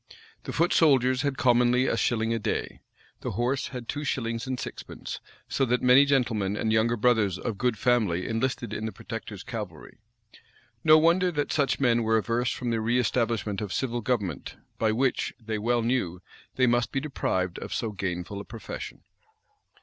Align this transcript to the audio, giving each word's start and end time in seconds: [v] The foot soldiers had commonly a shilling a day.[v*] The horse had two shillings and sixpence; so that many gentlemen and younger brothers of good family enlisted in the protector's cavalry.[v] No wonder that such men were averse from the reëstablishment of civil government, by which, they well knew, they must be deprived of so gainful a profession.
[v] 0.09 0.15
The 0.45 0.53
foot 0.53 0.73
soldiers 0.73 1.21
had 1.21 1.37
commonly 1.37 1.85
a 1.85 1.95
shilling 1.95 2.33
a 2.33 2.39
day.[v*] 2.39 2.79
The 3.19 3.31
horse 3.37 3.67
had 3.67 3.87
two 3.87 4.03
shillings 4.03 4.47
and 4.47 4.59
sixpence; 4.59 5.19
so 5.47 5.63
that 5.65 5.83
many 5.83 6.05
gentlemen 6.05 6.57
and 6.57 6.73
younger 6.73 6.97
brothers 6.97 7.37
of 7.37 7.59
good 7.59 7.77
family 7.77 8.27
enlisted 8.27 8.73
in 8.73 8.87
the 8.87 8.91
protector's 8.91 9.43
cavalry.[v] 9.43 9.99
No 10.83 10.97
wonder 10.97 11.31
that 11.33 11.51
such 11.53 11.79
men 11.79 12.01
were 12.01 12.17
averse 12.17 12.51
from 12.51 12.71
the 12.71 12.77
reëstablishment 12.77 13.61
of 13.61 13.71
civil 13.71 14.01
government, 14.01 14.55
by 14.79 14.91
which, 14.91 15.35
they 15.39 15.59
well 15.59 15.83
knew, 15.83 16.19
they 16.55 16.65
must 16.65 16.91
be 16.91 16.99
deprived 16.99 17.59
of 17.59 17.71
so 17.71 17.91
gainful 17.91 18.41
a 18.41 18.43
profession. 18.43 19.03